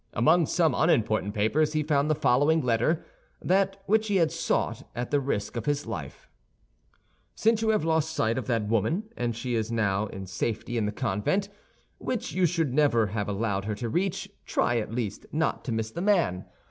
[0.13, 3.05] Among some unimportant papers he found the following letter,
[3.39, 6.27] that which he had sought at the risk of his life:
[7.35, 10.87] "Since you have lost sight of that woman and she is now in safety in
[10.87, 11.49] the convent,
[11.99, 15.91] which you should never have allowed her to reach, try, at least, not to miss
[15.91, 16.45] the man.